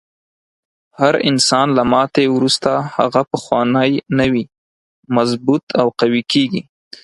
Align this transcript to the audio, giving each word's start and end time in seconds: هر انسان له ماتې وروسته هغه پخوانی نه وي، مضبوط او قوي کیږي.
هر 0.99 1.13
انسان 1.29 1.67
له 1.77 1.83
ماتې 1.93 2.25
وروسته 2.35 2.71
هغه 2.95 3.21
پخوانی 3.31 3.91
نه 4.17 4.25
وي، 4.31 4.43
مضبوط 5.17 5.63
او 5.79 5.87
قوي 5.99 6.23
کیږي. 6.31 6.61